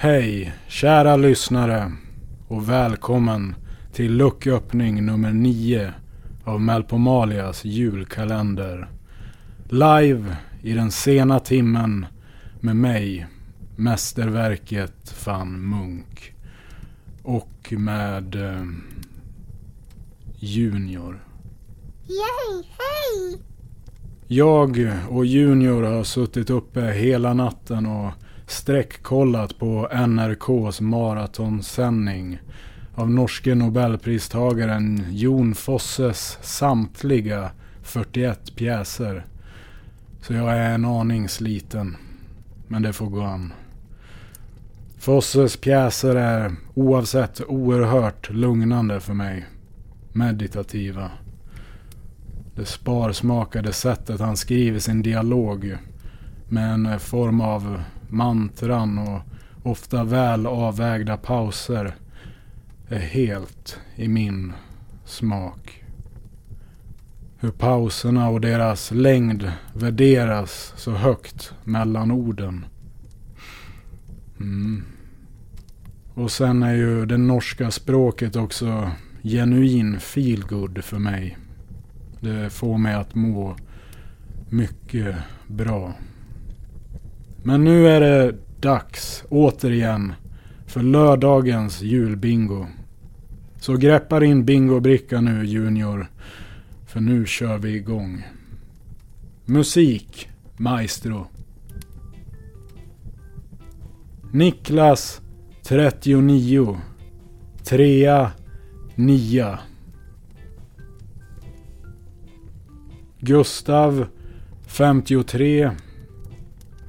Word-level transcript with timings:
Hej, 0.00 0.52
kära 0.68 1.16
lyssnare 1.16 1.92
och 2.48 2.68
välkommen 2.68 3.54
till 3.92 4.16
lucköppning 4.16 5.06
nummer 5.06 5.32
9 5.32 5.92
av 6.44 6.60
Melpomalias 6.60 7.64
julkalender. 7.64 8.88
Live 9.68 10.36
i 10.62 10.72
den 10.72 10.90
sena 10.90 11.40
timmen 11.40 12.06
med 12.60 12.76
mig, 12.76 13.26
mästerverket 13.76 15.26
van 15.26 15.68
Munk. 15.68 16.34
Och 17.22 17.72
med 17.76 18.34
eh, 18.34 18.66
Junior. 20.36 21.24
Yay, 22.08 22.62
hej! 22.62 23.40
Jag 24.26 24.90
och 25.08 25.26
Junior 25.26 25.82
har 25.82 26.04
suttit 26.04 26.50
uppe 26.50 26.80
hela 26.80 27.34
natten 27.34 27.86
och 27.86 28.12
sträckkollat 28.50 29.58
på 29.58 29.88
NRKs 29.92 30.80
maratonsändning 30.80 32.38
av 32.94 33.10
norske 33.10 33.54
nobelpristagaren 33.54 35.04
Jon 35.10 35.54
Fosses 35.54 36.38
samtliga 36.42 37.50
41 37.82 38.56
pjäser. 38.56 39.26
Så 40.20 40.32
jag 40.34 40.56
är 40.56 40.74
en 40.74 40.84
aning 40.84 41.28
sliten. 41.28 41.96
Men 42.68 42.82
det 42.82 42.92
får 42.92 43.06
gå 43.06 43.22
an. 43.22 43.52
Fosses 44.98 45.56
pjäser 45.56 46.16
är 46.16 46.52
oavsett 46.74 47.40
oerhört 47.48 48.30
lugnande 48.30 49.00
för 49.00 49.14
mig. 49.14 49.46
Meditativa. 50.12 51.10
Det 52.54 52.64
sparsmakade 52.64 53.72
sättet 53.72 54.20
han 54.20 54.36
skriver 54.36 54.78
sin 54.78 55.02
dialog 55.02 55.76
med 56.48 56.74
en 56.74 57.00
form 57.00 57.40
av 57.40 57.82
mantran 58.08 58.98
och 58.98 59.20
ofta 59.62 60.04
väl 60.04 60.46
avvägda 60.46 61.16
pauser 61.16 61.94
är 62.88 62.98
helt 62.98 63.80
i 63.96 64.08
min 64.08 64.52
smak. 65.04 65.84
Hur 67.40 67.50
pauserna 67.50 68.28
och 68.28 68.40
deras 68.40 68.90
längd 68.90 69.52
värderas 69.74 70.72
så 70.76 70.90
högt 70.90 71.52
mellan 71.64 72.10
orden. 72.10 72.64
Mm. 74.40 74.84
Och 76.14 76.30
sen 76.30 76.62
är 76.62 76.74
ju 76.74 77.06
det 77.06 77.16
norska 77.16 77.70
språket 77.70 78.36
också 78.36 78.90
genuin 79.22 80.00
feelgood 80.00 80.84
för 80.84 80.98
mig. 80.98 81.38
Det 82.20 82.50
får 82.50 82.78
mig 82.78 82.94
att 82.94 83.14
må 83.14 83.56
mycket 84.48 85.16
bra. 85.46 85.94
Men 87.42 87.64
nu 87.64 87.88
är 87.88 88.00
det 88.00 88.34
dags 88.60 89.24
återigen 89.28 90.12
för 90.66 90.82
lördagens 90.82 91.82
julbingo. 91.82 92.66
Så 93.60 93.76
greppa 93.76 94.24
in 94.24 94.44
bingobricka 94.44 95.20
nu 95.20 95.44
Junior. 95.44 96.10
För 96.86 97.00
nu 97.00 97.26
kör 97.26 97.58
vi 97.58 97.74
igång. 97.74 98.24
Musik, 99.44 100.28
maestro. 100.56 101.26
Niklas 104.32 105.20
39. 105.62 106.78
Trea, 107.64 108.30
nia. 108.94 109.58
Gustav 113.20 114.06
53. 114.66 115.70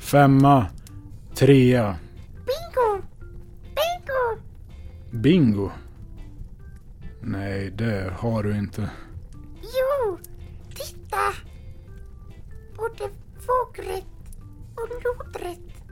Femma, 0.10 0.68
trea. 1.36 1.96
Bingo! 2.34 3.02
Bingo! 3.76 4.42
Bingo? 5.12 5.72
Nej, 7.22 7.72
det 7.72 8.14
har 8.18 8.44
du 8.44 8.58
inte. 8.58 8.90
Jo, 9.62 10.18
titta! 10.70 11.34
Både 12.78 13.10
vågrätt 13.48 14.06
och 14.76 14.90
lodrätt. 15.04 15.84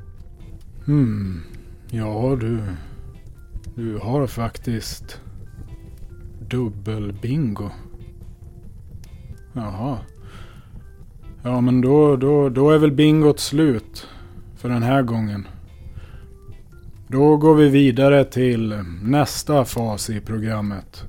Hmm. 0.85 1.43
Ja, 1.89 2.37
du... 2.39 2.63
Du 3.75 3.97
har 3.97 4.27
faktiskt... 4.27 5.21
Dubbelbingo. 6.39 7.69
Jaha. 9.53 9.99
Ja, 11.47 11.61
men 11.61 11.81
då, 11.81 12.15
då, 12.15 12.49
då 12.49 12.71
är 12.71 12.77
väl 12.77 12.91
bingot 12.91 13.39
slut. 13.39 14.07
För 14.55 14.69
den 14.69 14.83
här 14.83 15.01
gången. 15.01 15.47
Då 17.07 17.37
går 17.37 17.55
vi 17.55 17.69
vidare 17.69 18.23
till 18.23 18.83
nästa 19.03 19.65
fas 19.65 20.09
i 20.09 20.19
programmet. 20.19 21.03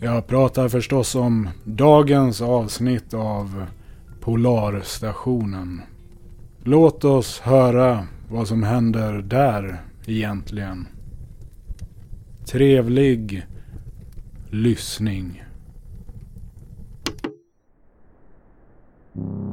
Jag 0.00 0.26
pratar 0.26 0.68
förstås 0.68 1.14
om 1.14 1.48
dagens 1.64 2.40
avsnitt 2.40 3.14
av 3.14 3.66
Polarstationen. 4.20 5.80
Låt 6.64 7.04
oss 7.04 7.40
höra 7.40 8.06
vad 8.30 8.48
som 8.48 8.62
händer 8.62 9.12
där 9.12 9.82
egentligen. 10.06 10.86
Trevlig 12.46 13.46
lyssning. 14.50 15.42
Jag 19.14 19.51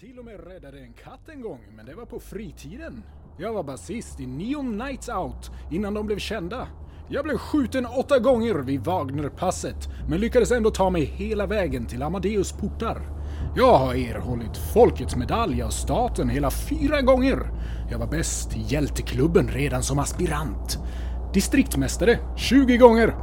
till 0.00 0.18
och 0.18 0.24
med 0.24 0.46
räddade 0.46 0.78
en 0.78 0.92
katt 0.92 1.28
en 1.28 1.40
gång, 1.40 1.60
men 1.76 1.86
det 1.86 1.94
var 1.94 2.04
på 2.04 2.20
fritiden. 2.20 3.02
Jag 3.38 3.52
var 3.52 3.62
basist 3.62 4.20
i 4.20 4.26
Neon 4.26 4.78
Nights 4.78 5.08
Out 5.08 5.50
innan 5.70 5.94
de 5.94 6.06
blev 6.06 6.18
kända. 6.18 6.68
Jag 7.08 7.24
blev 7.24 7.36
skjuten 7.36 7.86
åtta 7.86 8.18
gånger 8.18 8.54
vid 8.54 8.80
Wagnerpasset, 8.80 9.88
men 10.08 10.20
lyckades 10.20 10.50
ändå 10.50 10.70
ta 10.70 10.90
mig 10.90 11.04
hela 11.04 11.46
vägen 11.46 11.86
till 11.86 12.02
Amadeus 12.02 12.52
portar. 12.52 13.02
Jag 13.56 13.78
har 13.78 13.94
erhållit 13.94 14.56
Folkets 14.74 15.16
medalj 15.16 15.62
av 15.62 15.70
staten 15.70 16.28
hela 16.28 16.50
fyra 16.50 17.00
gånger. 17.00 17.38
Jag 17.90 17.98
var 17.98 18.06
bäst 18.06 18.56
i 18.56 18.60
Hjälteklubben 18.60 19.48
redan 19.48 19.82
som 19.82 19.98
aspirant. 19.98 20.78
Distriktmästare 21.34 22.18
20 22.36 22.76
gånger. 22.76 23.14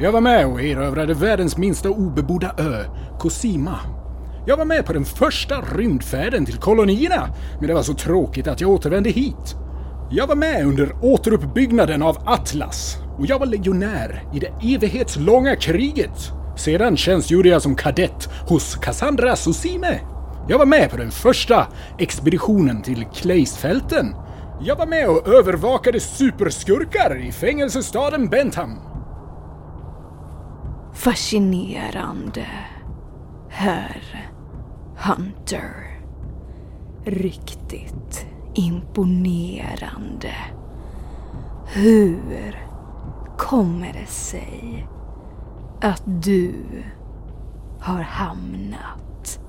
Jag 0.00 0.12
var 0.12 0.20
med 0.20 0.46
och 0.46 0.62
erövrade 0.62 1.14
världens 1.14 1.58
minsta 1.58 1.90
obebodda 1.90 2.54
ö, 2.58 2.84
Cosima. 3.18 4.03
Jag 4.46 4.56
var 4.56 4.64
med 4.64 4.86
på 4.86 4.92
den 4.92 5.04
första 5.04 5.60
rymdfärden 5.60 6.46
till 6.46 6.56
kolonierna, 6.56 7.28
men 7.58 7.68
det 7.68 7.74
var 7.74 7.82
så 7.82 7.94
tråkigt 7.94 8.46
att 8.46 8.60
jag 8.60 8.70
återvände 8.70 9.10
hit. 9.10 9.56
Jag 10.10 10.26
var 10.26 10.36
med 10.36 10.66
under 10.66 10.92
återuppbyggnaden 11.00 12.02
av 12.02 12.18
Atlas 12.26 12.98
och 13.18 13.26
jag 13.26 13.38
var 13.38 13.46
legionär 13.46 14.22
i 14.34 14.38
det 14.38 14.74
evighetslånga 14.74 15.56
kriget. 15.56 16.30
Sedan 16.56 16.96
tjänstgjorde 16.96 17.48
jag 17.48 17.62
som 17.62 17.74
kadett 17.76 18.28
hos 18.48 18.74
Cassandra 18.74 19.36
Susime. 19.36 20.00
Jag 20.48 20.58
var 20.58 20.66
med 20.66 20.90
på 20.90 20.96
den 20.96 21.10
första 21.10 21.66
expeditionen 21.98 22.82
till 22.82 23.04
Claysfälten. 23.14 24.14
Jag 24.60 24.76
var 24.76 24.86
med 24.86 25.08
och 25.08 25.28
övervakade 25.28 26.00
superskurkar 26.00 27.26
i 27.26 27.32
fängelsestaden 27.32 28.28
Bentham. 28.28 28.78
Fascinerande, 30.94 32.46
herr 33.48 34.33
Hunter. 34.96 36.00
Riktigt 37.04 38.26
imponerande. 38.54 40.34
Hur 41.66 42.66
kommer 43.38 43.92
det 43.92 44.10
sig 44.10 44.88
att 45.80 46.02
du 46.06 46.54
har 47.80 48.00
hamnat 48.00 49.40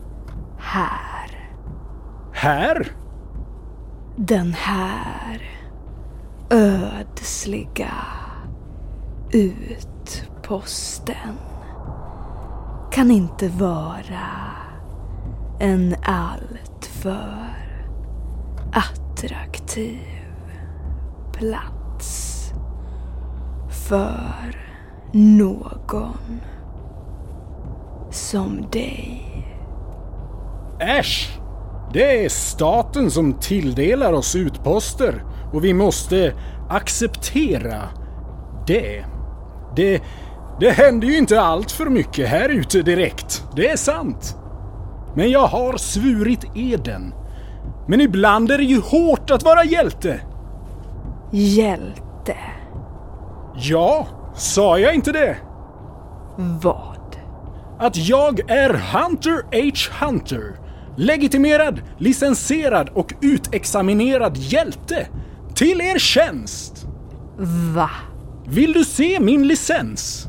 här. 0.57 1.49
Här? 2.33 2.91
Den 4.15 4.53
här 4.53 5.41
ödsliga 6.49 7.93
utposten 9.31 11.35
kan 12.91 13.11
inte 13.11 13.49
vara 13.49 14.55
en 15.59 15.95
alltför 16.03 17.55
attraktiv 18.71 19.99
plats 21.33 22.51
för 23.89 24.65
någon 25.11 26.41
som 28.11 28.67
dig. 28.71 29.21
Äsch! 30.79 31.39
Det 31.93 32.25
är 32.25 32.29
staten 32.29 33.11
som 33.11 33.33
tilldelar 33.33 34.13
oss 34.13 34.35
utposter 34.35 35.23
och 35.53 35.65
vi 35.65 35.73
måste 35.73 36.33
acceptera 36.69 37.81
det. 38.67 39.05
Det, 39.75 40.01
det 40.59 40.69
händer 40.69 41.07
ju 41.07 41.17
inte 41.17 41.41
allt 41.41 41.71
för 41.71 41.85
mycket 41.85 42.29
här 42.29 42.49
ute 42.49 42.81
direkt, 42.81 43.43
det 43.55 43.69
är 43.69 43.77
sant. 43.77 44.37
Men 45.15 45.31
jag 45.31 45.47
har 45.47 45.77
svurit 45.77 46.45
eden. 46.55 47.13
Men 47.87 48.01
ibland 48.01 48.51
är 48.51 48.57
det 48.57 48.63
ju 48.63 48.81
hårt 48.81 49.31
att 49.31 49.43
vara 49.43 49.63
hjälte. 49.63 50.19
Hjälte. 51.31 52.35
Ja, 53.55 54.07
sa 54.35 54.79
jag 54.79 54.95
inte 54.95 55.11
det? 55.11 55.37
Vad? 56.37 57.17
Att 57.79 57.97
jag 57.97 58.51
är 58.51 58.69
Hunter 58.69 59.43
H. 59.51 60.05
Hunter. 60.05 60.59
Legitimerad, 60.97 61.81
licensierad 61.97 62.89
och 62.89 63.13
utexaminerad 63.21 64.37
hjälte. 64.37 65.07
Till 65.55 65.81
er 65.81 65.99
tjänst! 65.99 66.87
Va? 67.75 67.89
Vill 68.47 68.73
du 68.73 68.83
se 68.83 69.19
min 69.19 69.47
licens? 69.47 70.27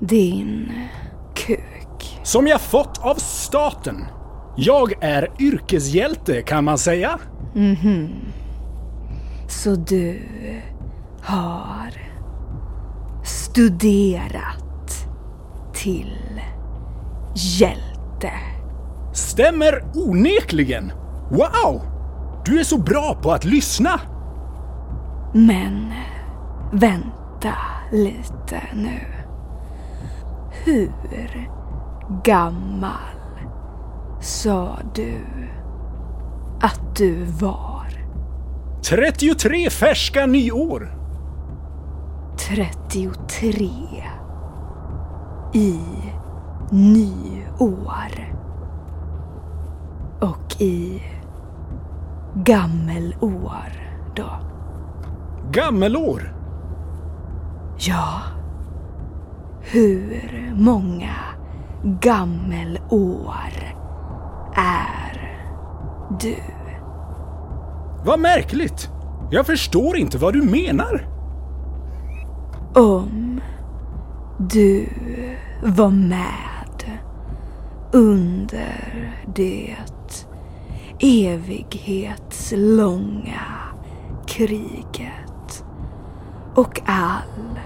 Din. 0.00 0.72
Som 2.22 2.46
jag 2.46 2.60
fått 2.60 2.98
av 2.98 3.14
staten. 3.14 4.06
Jag 4.56 4.92
är 5.00 5.28
yrkeshjälte 5.38 6.42
kan 6.42 6.64
man 6.64 6.78
säga. 6.78 7.18
Så 9.48 9.74
du 9.74 10.22
har 11.22 11.92
studerat 13.24 15.06
till 15.74 16.40
hjälte. 17.34 18.32
Stämmer 19.12 19.84
onekligen. 19.94 20.92
Wow! 21.30 21.82
Du 22.44 22.60
är 22.60 22.64
så 22.64 22.78
bra 22.78 23.18
på 23.22 23.32
att 23.32 23.44
lyssna. 23.44 24.00
Men 25.32 25.92
vänta 26.72 27.54
lite 27.92 28.62
nu. 28.74 29.00
Hur 30.64 30.92
gammal 32.24 33.12
sa 34.20 34.78
du 34.94 35.18
att 36.60 36.96
du 36.96 37.24
var? 37.24 37.86
33 38.88 39.70
färska 39.70 40.26
nyår. 40.26 40.96
33 42.48 43.68
i 45.52 45.80
nyår. 46.70 48.34
Och 50.20 50.60
i 50.62 51.02
gammelår 52.34 53.72
då? 54.16 54.30
Gammelår. 55.50 56.34
Ja. 57.78 58.20
Hur 59.60 60.52
många 60.56 61.14
gammelår 61.82 63.52
är 64.54 65.38
du? 66.20 66.36
Vad 68.04 68.20
märkligt. 68.20 68.88
Jag 69.30 69.46
förstår 69.46 69.96
inte 69.96 70.18
vad 70.18 70.32
du 70.32 70.42
menar. 70.42 71.08
Om 72.74 73.40
du 74.38 74.88
var 75.62 75.90
med 75.90 76.98
under 77.92 79.14
det 79.34 79.76
evighetslånga 81.00 83.42
kriget 84.26 85.64
och 86.54 86.80
all 86.86 87.58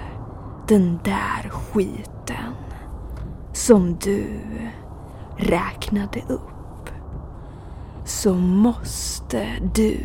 den 0.68 0.98
där 1.04 1.50
skiten 1.50 2.54
som 3.66 3.96
du 4.04 4.24
räknade 5.36 6.22
upp 6.28 6.90
så 8.04 8.34
måste 8.34 9.46
du 9.74 9.98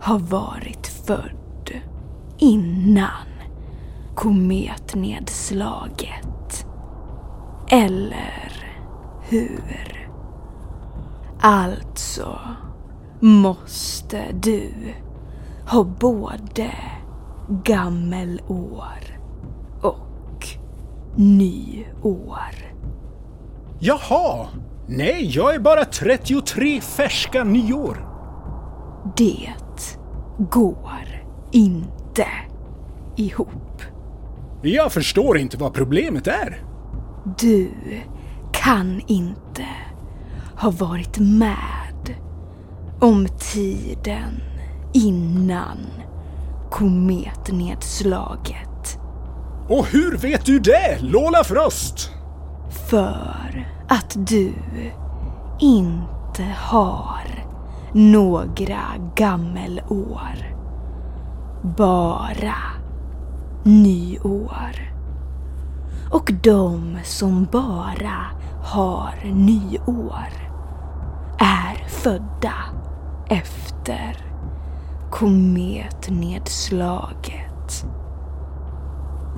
ha 0.00 0.18
varit 0.18 0.86
född 0.86 1.70
innan 2.38 3.26
kometnedslaget. 4.14 6.66
Eller 7.68 8.64
hur? 9.28 10.10
Alltså 11.40 12.38
måste 13.20 14.22
du 14.32 14.72
ha 15.66 15.84
både 15.84 16.70
gammelår 17.48 19.15
nyår. 21.16 22.54
Jaha. 23.78 24.46
Nej, 24.88 25.30
jag 25.34 25.54
är 25.54 25.58
bara 25.58 25.84
33 25.84 26.80
färska 26.80 27.44
nyår. 27.44 28.08
Det 29.16 29.48
går 30.38 31.24
inte 31.52 32.26
ihop. 33.16 33.82
Jag 34.62 34.92
förstår 34.92 35.38
inte 35.38 35.56
vad 35.56 35.74
problemet 35.74 36.26
är. 36.26 36.64
Du 37.38 37.70
kan 38.52 39.00
inte 39.06 39.66
ha 40.56 40.70
varit 40.70 41.18
med 41.18 42.14
om 43.00 43.26
tiden 43.38 44.42
innan 44.92 45.78
kometnedslaget. 46.70 48.65
Och 49.68 49.86
hur 49.86 50.16
vet 50.16 50.46
du 50.46 50.58
det, 50.58 50.98
Lola 51.00 51.44
Frost? 51.44 52.10
För 52.90 53.66
att 53.88 54.16
du 54.16 54.52
inte 55.60 56.44
har 56.56 57.44
några 57.92 58.80
gammelår. 59.14 60.56
Bara 61.62 62.56
nyår. 63.62 64.92
Och 66.10 66.32
de 66.42 66.98
som 67.04 67.44
bara 67.52 68.26
har 68.62 69.24
nyår 69.24 70.28
är 71.38 71.88
födda 71.88 72.54
efter 73.28 74.16
kometnedslaget. 75.10 77.86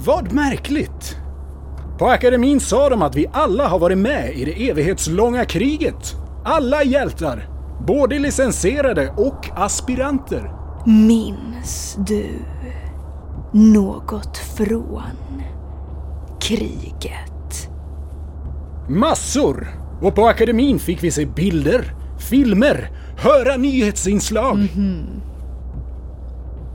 Vad 0.04 0.32
märkligt. 0.32 1.16
På 1.98 2.06
akademin 2.06 2.60
sa 2.60 2.88
de 2.88 3.02
att 3.02 3.16
vi 3.16 3.26
alla 3.32 3.68
har 3.68 3.78
varit 3.78 3.98
med 3.98 4.32
i 4.36 4.44
det 4.44 4.70
evighetslånga 4.70 5.44
kriget. 5.44 6.14
Alla 6.44 6.84
hjältar. 6.84 7.48
Både 7.86 8.18
licensierade 8.18 9.14
och 9.16 9.48
aspiranter. 9.56 10.52
Minns 10.86 11.98
du 12.06 12.26
något 13.52 14.36
från 14.36 15.02
kriget? 16.40 17.68
Massor! 18.88 19.68
Och 20.02 20.14
på 20.14 20.26
akademin 20.26 20.78
fick 20.78 21.02
vi 21.02 21.10
se 21.10 21.26
bilder, 21.26 21.94
filmer, 22.18 22.90
höra 23.16 23.56
nyhetsinslag. 23.56 24.68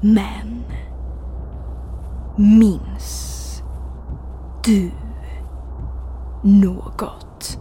Men 0.01 0.52
minns 2.37 3.61
du 4.63 4.91
något? 6.43 7.59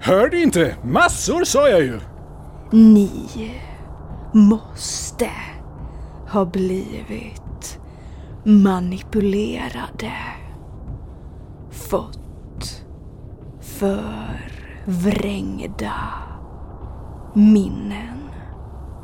Hörde 0.00 0.40
inte? 0.40 0.76
Massor 0.84 1.44
sa 1.44 1.68
jag 1.68 1.80
ju! 1.80 2.00
Ni 2.70 3.10
måste 4.32 5.30
ha 6.28 6.44
blivit 6.44 7.78
manipulerade. 8.44 10.12
Fått 11.70 12.18
förvrängda 14.86 15.92
minnen. 17.34 18.18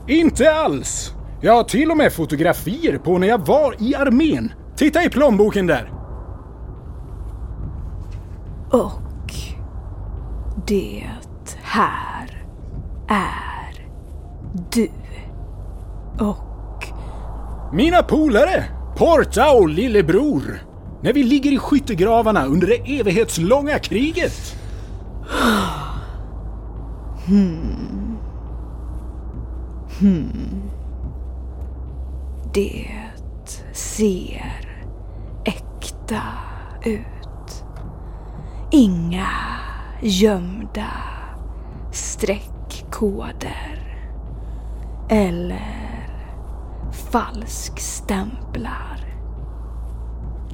Inte 0.07 0.55
alls! 0.55 1.13
Jag 1.41 1.55
har 1.55 1.65
till 1.65 1.91
och 1.91 1.97
med 1.97 2.13
fotografier 2.13 2.99
på 2.99 3.19
när 3.19 3.29
jag 3.29 3.47
var 3.47 3.75
i 3.79 3.95
armén. 3.95 4.53
Titta 4.79 5.05
i 5.05 5.11
plånboken 5.11 5.67
där! 5.67 5.93
Och 8.71 9.35
det 10.67 11.07
här 11.63 12.45
är 13.09 13.87
du. 14.73 14.91
Och 16.25 16.85
Mina 17.73 18.03
polare! 18.03 18.65
Porta 18.97 19.53
och 19.53 19.69
lillebror! 19.69 20.63
När 21.01 21.13
vi 21.13 21.23
ligger 21.23 21.53
i 21.53 21.59
skyttegravarna 21.59 22.47
under 22.47 22.67
det 22.67 23.01
evighetslånga 23.01 23.79
kriget! 23.79 24.55
det 32.55 32.91
ser 33.73 34.68
äkta 36.09 36.23
ut. 36.85 37.65
Inga 38.71 39.29
gömda 40.01 40.87
streckkoder. 41.93 43.75
Eller 45.09 45.89
falskstämplar. 47.11 48.99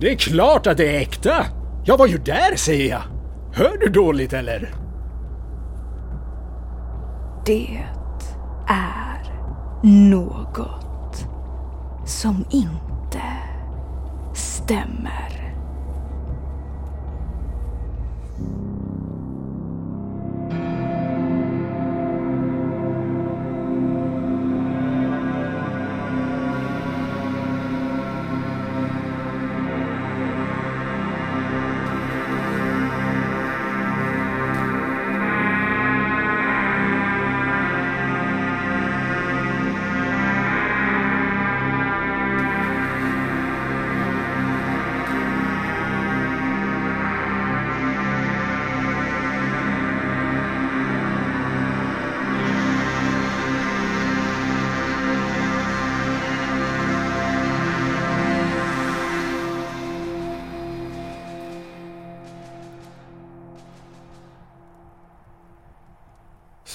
Det 0.01 0.13
är 0.13 0.17
klart 0.17 0.67
att 0.67 0.77
det 0.77 0.97
är 0.97 1.01
äkta! 1.01 1.45
Jag 1.85 1.99
var 1.99 2.07
ju 2.07 2.19
där, 2.19 2.57
säger 2.57 2.91
jag! 2.91 3.03
Hör 3.53 3.79
du 3.79 3.89
dåligt 3.89 4.33
eller? 4.33 4.75
Det 7.47 7.85
är 8.69 9.23
något 9.83 11.29
som 12.05 12.45
inte 12.51 13.23
stämmer. 14.35 15.44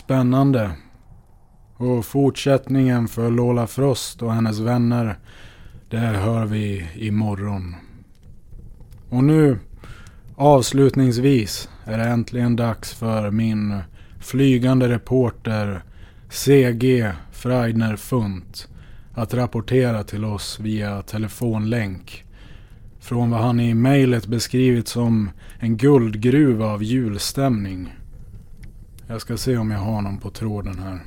Spännande. 0.10 0.72
Och 1.78 2.06
fortsättningen 2.06 3.08
för 3.08 3.32
Lola 3.32 3.68
Frost 3.68 4.22
och 4.22 4.34
hennes 4.34 4.60
vänner, 4.60 5.18
det 5.90 5.98
hör 5.98 6.46
vi 6.46 6.90
imorgon. 6.96 7.76
Och 9.10 9.24
nu, 9.24 9.60
avslutningsvis, 10.36 11.70
är 11.86 11.98
det 11.98 12.04
äntligen 12.04 12.56
dags 12.56 12.94
för 12.94 13.32
min 13.32 13.80
flygande 14.20 14.90
reporter 14.90 15.84
CG 16.30 17.12
Freidner 17.32 17.96
Funt 17.96 18.68
att 19.14 19.34
rapportera 19.34 20.04
till 20.04 20.26
oss 20.26 20.60
via 20.60 21.02
telefonlänk 21.02 22.26
från 23.00 23.30
vad 23.30 23.42
han 23.42 23.60
i 23.60 23.74
mejlet 23.74 24.28
beskrivit 24.28 24.88
som 24.88 25.30
en 25.60 25.78
guldgruva 25.78 26.66
av 26.66 26.84
julstämning. 26.84 27.99
Jag 29.12 29.22
ska 29.22 29.38
se 29.38 29.58
om 29.58 29.72
jag 29.72 29.80
har 29.80 30.02
någon 30.02 30.18
på 30.18 30.30
tråden 30.30 30.80
här. 30.80 31.00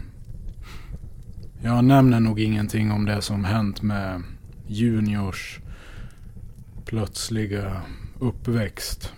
Jag 1.63 1.85
nämner 1.85 2.21
nog 2.21 2.41
ingenting 2.41 2.93
om 2.93 3.05
det 3.05 3.23
som 3.23 3.45
hänt 3.45 3.83
med 3.83 4.23
Juniors 4.67 5.61
plötsliga 6.85 7.83
uppväxt. 8.21 9.13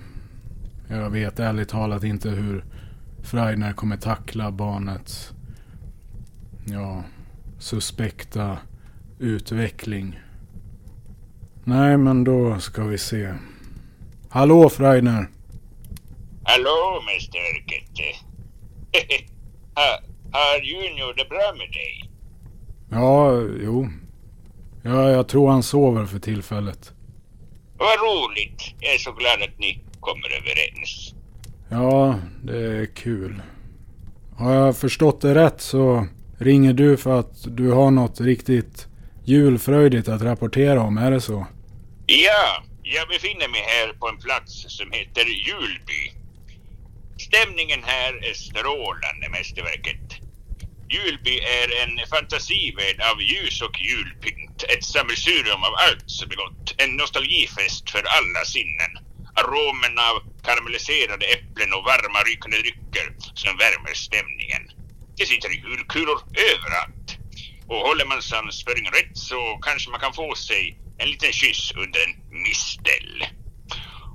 Jag 0.89 1.11
vet 1.11 1.41
ärligt 1.41 1.69
talat 1.69 2.05
inte 2.05 2.31
hur 2.31 2.65
Freidner 3.23 3.73
kommer 3.73 3.97
tackla 3.97 4.51
barnets 4.51 5.33
ja, 6.65 7.05
suspekta 7.59 8.59
utveckling. 9.19 10.21
Nej, 11.65 11.97
men 11.97 12.25
då 12.25 12.59
ska 12.59 12.85
vi 12.85 12.99
se. 12.99 13.35
Hallå 14.29 14.69
Freidner! 14.69 15.29
Hallå, 16.43 17.01
mr. 17.03 17.15
mästerverket. 17.15 18.34
har 20.33 20.61
Junior 20.63 21.15
det 21.15 21.29
bra 21.29 21.53
med 21.59 21.73
dig? 21.73 22.11
Ja, 22.91 23.41
jo. 23.63 23.89
Ja, 24.83 25.11
jag 25.11 25.29
tror 25.29 25.51
han 25.51 25.63
sover 25.63 26.07
för 26.07 26.19
tillfället. 26.19 26.93
Vad 27.77 27.99
roligt. 27.99 28.75
Jag 28.81 28.95
är 28.95 28.99
så 28.99 29.13
glad 29.13 29.43
att 29.43 29.59
ni 29.59 29.85
kommer 30.01 30.37
överens. 30.37 31.15
Ja, 31.69 32.19
det 32.43 32.59
är 32.59 32.87
kul. 32.87 33.43
Har 34.37 34.55
jag 34.55 34.77
förstått 34.77 35.21
det 35.21 35.35
rätt 35.35 35.61
så 35.61 36.07
ringer 36.39 36.73
du 36.73 36.97
för 36.97 37.21
att 37.21 37.57
du 37.57 37.71
har 37.71 37.91
något 37.91 38.21
riktigt 38.21 38.87
julfröjdigt 39.25 40.09
att 40.09 40.23
rapportera 40.23 40.83
om, 40.83 40.99
är 40.99 41.11
det 41.11 41.21
så? 41.21 41.47
Ja, 42.07 42.63
jag 42.83 43.09
befinner 43.09 43.49
mig 43.49 43.61
här 43.61 43.93
på 43.93 44.09
en 44.09 44.19
plats 44.19 44.65
som 44.69 44.93
heter 44.93 45.25
Julby. 45.25 46.24
Stämningen 47.55 47.85
här 47.85 48.13
är 48.31 48.35
strålande, 48.35 49.29
mästerverket. 49.31 50.07
Julby 50.89 51.39
är 51.39 51.69
en 51.83 52.07
fantasivärld 52.15 53.01
av 53.01 53.23
ljus 53.23 53.63
och 53.63 53.81
julpynt. 53.81 54.63
Ett 54.73 54.85
sammelsurium 54.85 55.63
av 55.69 55.75
allt 55.75 56.11
som 56.11 56.31
är 56.31 56.37
gott. 56.37 56.75
En 56.79 56.97
nostalgifest 56.97 57.91
för 57.91 58.03
alla 58.19 58.45
sinnen. 58.45 58.93
Aromen 59.35 59.99
av 59.99 60.17
karamelliserade 60.47 61.27
äpplen 61.27 61.73
och 61.77 61.85
varma 61.85 62.21
rykande 62.29 62.59
drycker 62.59 63.07
som 63.35 63.57
värmer 63.57 63.95
stämningen. 63.95 64.63
Det 65.17 65.27
sitter 65.27 65.51
julkulor 65.51 66.19
överallt. 66.51 67.09
Och 67.69 67.87
håller 67.89 68.07
man 68.07 68.23
svansföringen 68.23 68.93
rätt 68.93 69.17
så 69.31 69.59
kanske 69.63 69.91
man 69.91 70.01
kan 70.01 70.15
få 70.15 70.35
sig 70.35 70.79
en 70.99 71.11
liten 71.11 71.33
kyss 71.33 71.73
under 71.77 72.01
en 72.07 72.43
mistel. 72.43 73.27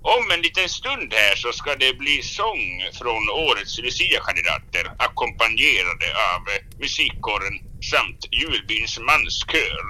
Om 0.02 0.32
en 0.32 0.42
liten 0.42 0.70
stund 0.70 1.14
här 1.14 1.36
så 1.36 1.52
ska 1.52 1.76
det 1.76 1.98
bli 1.98 2.22
sång 2.22 2.84
från 2.94 3.30
årets 3.30 3.80
Lucia-kandidater 3.80 4.92
ackompanjerade 4.98 6.08
av 6.34 6.42
musikkåren 6.80 7.56
samt 7.92 8.28
julbyns 8.32 9.00
manskör. 9.00 9.86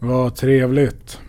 Vad 0.00 0.36
trevligt. 0.36 1.20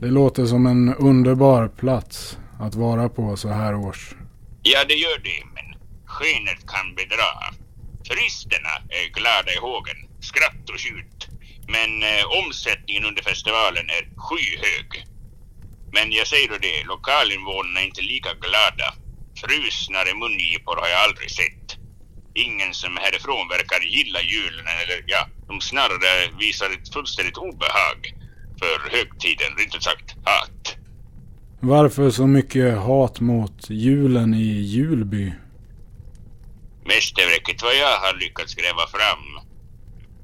Det 0.00 0.06
låter 0.06 0.46
som 0.46 0.66
en 0.66 0.94
underbar 0.94 1.68
plats 1.68 2.38
att 2.60 2.74
vara 2.74 3.08
på 3.08 3.36
så 3.36 3.48
här 3.48 3.74
års. 3.74 4.14
Ja, 4.62 4.84
det 4.88 4.94
gör 4.94 5.18
det, 5.18 5.42
men 5.54 5.80
skenet 6.06 6.66
kan 6.66 6.94
bedra. 6.94 7.30
Turisterna 8.08 8.74
är 8.88 9.12
glada 9.12 9.52
i 9.52 9.58
hågen, 9.60 9.96
skratt 10.20 10.70
och 10.72 10.78
tjut. 10.78 11.28
Men 11.68 12.02
eh, 12.02 12.24
omsättningen 12.44 13.04
under 13.04 13.22
festivalen 13.22 13.86
är 13.90 14.04
skyhög. 14.16 15.06
Men 15.94 16.12
jag 16.12 16.26
säger 16.26 16.48
då 16.48 16.58
det, 16.58 16.84
lokalinvånarna 16.84 17.80
är 17.80 17.84
inte 17.84 18.02
lika 18.02 18.32
glada. 18.44 18.88
Frusnare 19.40 20.14
mungipor 20.14 20.76
har 20.76 20.88
jag 20.88 21.00
aldrig 21.06 21.30
sett. 21.30 21.66
Ingen 22.34 22.74
som 22.74 22.96
härifrån 22.96 23.48
verkar 23.48 23.80
gilla 23.80 24.20
julen 24.22 24.66
eller 24.82 25.04
ja, 25.06 25.28
de 25.48 25.60
snarare 25.60 26.12
visar 26.38 26.66
ett 26.70 26.92
fullständigt 26.94 27.36
obehag 27.36 27.98
för 28.60 28.90
högtiden, 28.96 29.50
rent 29.58 29.74
ut 29.74 29.82
sagt 29.82 30.10
hat. 30.24 30.76
Varför 31.60 32.10
så 32.10 32.26
mycket 32.26 32.78
hat 32.78 33.20
mot 33.20 33.70
julen 33.70 34.34
i 34.34 34.52
Julby? 34.74 35.32
Mästerverket 36.84 37.62
vad 37.62 37.76
jag 37.76 37.98
har 38.04 38.14
lyckats 38.14 38.54
gräva 38.54 38.86
fram. 38.86 39.26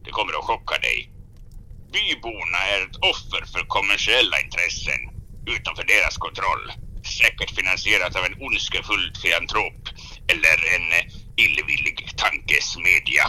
Det 0.05 0.11
kommer 0.11 0.33
att 0.39 0.45
chocka 0.45 0.79
dig. 0.79 1.11
Byborna 1.93 2.59
är 2.73 2.81
ett 2.87 2.97
offer 2.97 3.43
för 3.53 3.67
kommersiella 3.67 4.41
intressen 4.41 5.10
utanför 5.57 5.85
deras 5.95 6.17
kontroll. 6.25 6.65
Säkert 7.21 7.51
finansierat 7.59 8.17
av 8.17 8.25
en 8.25 8.41
ondskefull 8.47 9.07
filantrop 9.23 9.81
eller 10.33 10.57
en 10.77 10.87
eh, 10.99 11.05
illvillig 11.45 11.99
tankesmedja. 12.23 13.27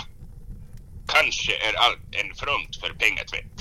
Kanske 1.16 1.54
är 1.68 1.74
allt 1.86 2.08
en 2.22 2.32
front 2.42 2.74
för 2.82 2.92
pengatvätt, 3.04 3.58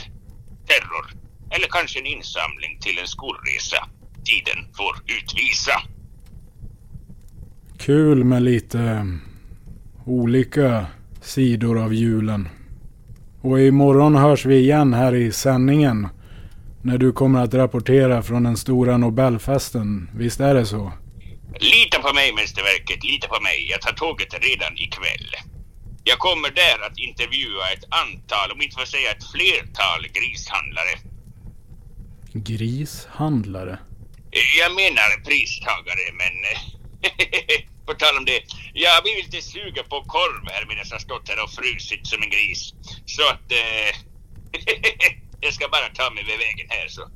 terror 0.69 1.07
eller 1.51 1.69
kanske 1.71 1.99
en 1.99 2.07
insamling 2.07 2.79
till 2.81 2.99
en 2.99 3.07
skolresa. 3.07 3.89
Tiden 4.25 4.61
får 4.77 4.95
utvisa. 5.19 5.83
Kul 7.79 8.25
med 8.25 8.43
lite 8.43 8.81
eh, 8.81 9.05
olika 10.05 10.87
sidor 11.21 11.85
av 11.85 11.95
julen. 11.95 12.49
Och 13.41 13.61
imorgon 13.61 14.15
hörs 14.15 14.45
vi 14.47 14.57
igen 14.57 14.95
här 14.95 15.15
i 15.15 15.33
sändningen. 15.33 16.09
När 16.83 16.99
du 16.99 17.13
kommer 17.13 17.41
att 17.45 17.55
rapportera 17.55 18.23
från 18.23 18.43
den 18.43 18.57
stora 18.57 18.97
Nobelfesten. 18.97 20.11
Visst 20.15 20.41
är 20.41 20.55
det 20.55 20.67
så? 20.67 20.93
Lita 21.59 21.99
på 22.03 22.15
mig 22.15 22.33
mästerverket, 22.35 23.05
lita 23.05 23.29
på 23.29 23.43
mig. 23.43 23.69
Jag 23.71 23.81
tar 23.81 23.93
tåget 23.93 24.35
redan 24.49 24.79
ikväll. 24.79 25.31
Jag 26.05 26.19
kommer 26.19 26.51
där 26.51 26.87
att 26.87 26.99
intervjua 26.99 27.65
ett 27.75 27.85
antal, 27.91 28.53
om 28.53 28.63
inte 28.63 28.75
för 28.75 28.83
att 28.83 28.89
säga 28.89 29.11
ett 29.11 29.31
flertal 29.35 30.03
grishandlare. 30.17 30.95
Grishandlare? 32.33 33.79
Jag 34.61 34.73
menar 34.75 35.09
pristagare, 35.29 36.07
men 36.21 36.35
på 37.87 37.95
tal 37.95 38.17
om 38.17 38.25
det. 38.25 38.41
Jag 38.73 38.91
har 38.91 39.03
blivit 39.03 39.25
lite 39.25 39.47
sugen 39.47 39.85
på 39.89 39.99
korv 40.15 40.45
här 40.53 40.65
medan 40.69 40.85
jag 40.91 41.01
stått 41.01 41.29
här 41.29 41.45
och 41.45 41.51
frusit 41.51 42.07
som 42.07 42.23
en 42.23 42.31
gris. 42.31 42.75
Så 43.07 43.23
att... 43.33 43.47
Jag 45.43 45.55
ska 45.55 45.69
bara 45.69 45.89
ta 45.95 46.15
mig 46.15 46.25
vid 46.25 46.39
vägen 46.39 46.67
här 46.69 46.89
så. 46.89 47.09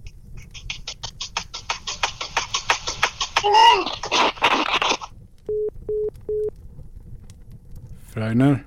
Freiner? 8.12 8.64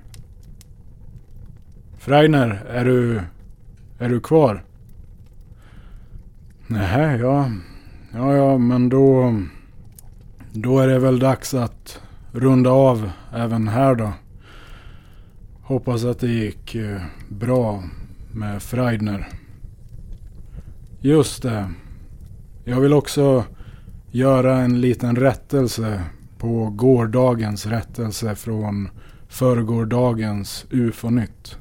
Freiner, 1.98 2.64
är 2.68 2.84
du... 2.84 3.22
Är 3.98 4.08
du 4.08 4.20
kvar? 4.20 4.64
Nej, 6.66 7.20
ja... 7.20 7.50
Ja, 8.12 8.36
ja, 8.36 8.58
men 8.58 8.88
då... 8.88 9.34
Då 10.52 10.78
är 10.78 10.88
det 10.88 10.98
väl 10.98 11.18
dags 11.18 11.54
att 11.54 12.00
runda 12.32 12.70
av 12.70 13.10
även 13.34 13.68
här 13.68 13.94
då. 13.94 14.12
Hoppas 15.62 16.04
att 16.04 16.20
det 16.20 16.28
gick 16.28 16.74
eh, 16.74 17.02
bra 17.28 17.82
med 18.32 18.62
Freidner. 18.62 19.28
Just 21.00 21.42
det. 21.42 21.70
Jag 22.64 22.80
vill 22.80 22.92
också 22.92 23.44
göra 24.10 24.56
en 24.58 24.80
liten 24.80 25.16
rättelse 25.16 26.02
på 26.38 26.70
gårdagens 26.70 27.66
rättelse 27.66 28.34
från 28.34 28.88
förrgårdagens 29.28 30.66
UFO-nytt. 30.70 31.58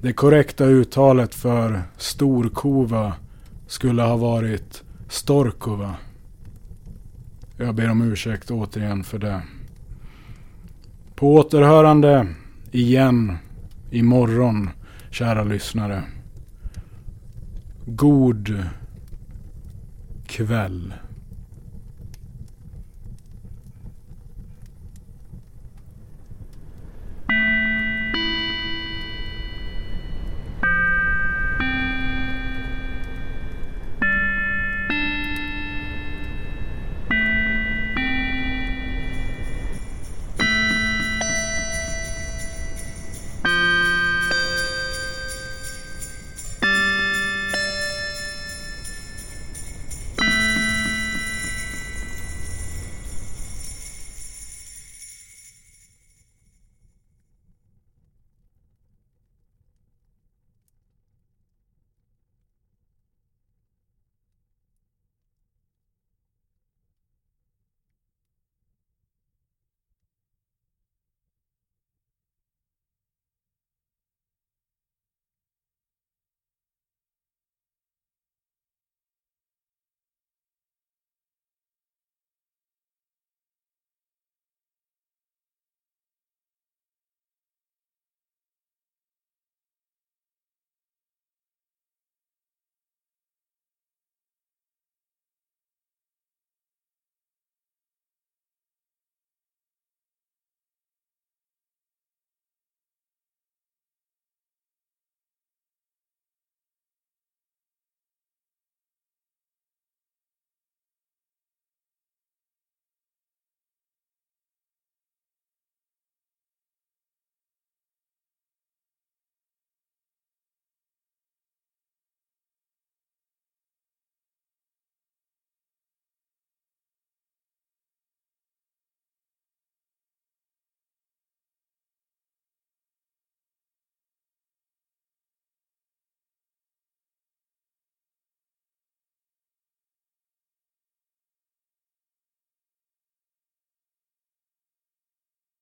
Det 0.00 0.12
korrekta 0.12 0.64
uttalet 0.64 1.34
för 1.34 1.82
Storkova 1.96 3.14
skulle 3.66 4.02
ha 4.02 4.16
varit 4.16 4.82
Storkova. 5.08 5.94
Jag 7.56 7.74
ber 7.74 7.90
om 7.90 8.02
ursäkt 8.02 8.50
återigen 8.50 9.04
för 9.04 9.18
det. 9.18 9.42
På 11.14 11.34
återhörande 11.34 12.26
igen 12.72 13.36
imorgon, 13.90 14.70
kära 15.10 15.44
lyssnare. 15.44 16.02
God 17.86 18.68
kväll. 20.26 20.94